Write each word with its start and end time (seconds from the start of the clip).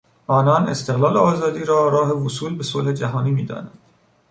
آنان 0.27 0.67
استقلال 0.67 1.15
و 1.15 1.19
آزادی 1.19 1.65
را 1.65 1.89
راه 1.89 2.17
وصول 2.25 2.55
به 2.57 2.63
صلح 2.63 2.91
جهانی 2.91 3.31
میدانند. 3.31 3.79